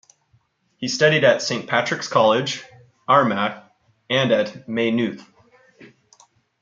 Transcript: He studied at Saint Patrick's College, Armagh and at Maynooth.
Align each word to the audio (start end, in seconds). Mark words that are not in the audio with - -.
He 0.77 0.87
studied 0.87 1.23
at 1.23 1.43
Saint 1.43 1.67
Patrick's 1.69 2.07
College, 2.07 2.63
Armagh 3.07 3.61
and 4.09 4.31
at 4.31 4.67
Maynooth. 4.67 5.23